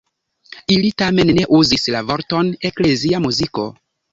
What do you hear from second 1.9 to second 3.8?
la vorton „eklezia muziko“.